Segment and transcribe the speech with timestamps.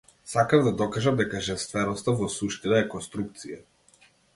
[0.29, 3.65] Сакав да докажам дека женственоста во суштина е конструкција.